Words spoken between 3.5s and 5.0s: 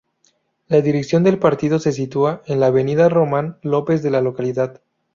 López de la localidad.